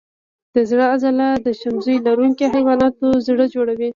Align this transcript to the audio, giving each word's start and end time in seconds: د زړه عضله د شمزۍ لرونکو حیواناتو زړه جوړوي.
د 0.53 0.55
زړه 0.69 0.85
عضله 0.93 1.27
د 1.45 1.47
شمزۍ 1.59 1.95
لرونکو 2.07 2.43
حیواناتو 2.53 3.07
زړه 3.27 3.45
جوړوي. 3.53 3.89